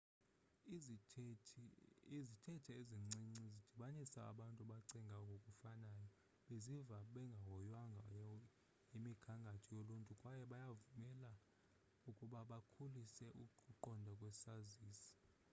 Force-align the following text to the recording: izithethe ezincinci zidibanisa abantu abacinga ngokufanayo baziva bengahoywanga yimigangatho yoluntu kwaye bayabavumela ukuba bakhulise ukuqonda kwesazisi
izithethe 0.75 1.63
ezincinci 2.17 2.71
zidibanisa 2.87 4.19
abantu 4.31 4.59
abacinga 4.65 5.15
ngokufanayo 5.25 6.05
baziva 6.47 6.97
bengahoywanga 7.13 7.99
yimigangatho 8.91 9.69
yoluntu 9.77 10.11
kwaye 10.21 10.43
bayabavumela 10.51 11.31
ukuba 12.09 12.39
bakhulise 12.49 13.25
ukuqonda 13.43 14.11
kwesazisi 14.19 15.11